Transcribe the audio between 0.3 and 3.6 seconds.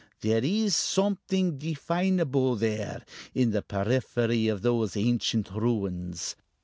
is something definable there, in